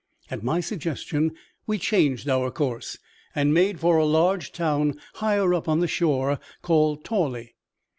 At 0.31 0.41
my 0.41 0.61
suggestion 0.61 1.35
we 1.67 1.77
changed 1.77 2.27
our 2.27 2.49
course, 2.49 2.97
and 3.35 3.53
made 3.53 3.79
for 3.79 3.97
a 3.97 4.05
large 4.07 4.51
town, 4.51 4.99
higher 5.17 5.53
up 5.53 5.67
on 5.69 5.79
the 5.79 5.87
shore, 5.87 6.39
called 6.63 7.03
Tawley. 7.03 7.53